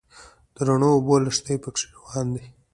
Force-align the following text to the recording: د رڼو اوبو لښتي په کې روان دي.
د 0.55 0.57
رڼو 0.67 0.89
اوبو 0.95 1.15
لښتي 1.25 1.55
په 1.63 1.69
کې 1.75 1.85
روان 1.93 2.27
دي. 2.35 2.45